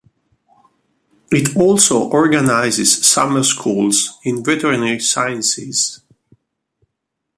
[1.31, 6.01] It also organises summer schools in veterinary sciences.